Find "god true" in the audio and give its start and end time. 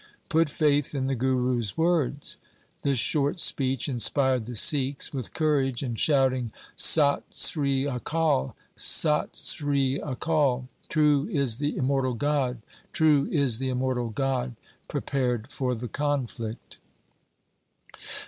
12.15-13.27